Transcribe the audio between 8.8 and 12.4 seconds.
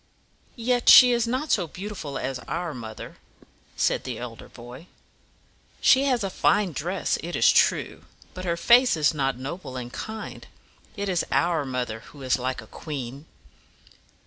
is not noble and kind. It is our mother who is